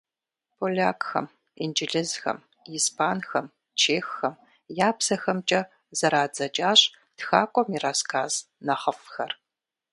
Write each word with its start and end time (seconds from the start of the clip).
Полякхэм, 0.57 1.27
инджылызхэм, 1.63 2.37
испанхэм, 2.77 3.45
чеххэм 3.79 4.35
я 4.87 4.89
бзэхэмкӀэ 4.97 5.61
зэрадзэкӀащ 5.97 6.81
тхакӀуэм 7.17 7.69
и 7.75 7.77
рассказ 7.85 8.31
нэхъыфӀхэр. 8.65 9.31